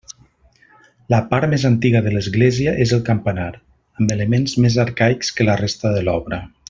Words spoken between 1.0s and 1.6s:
La part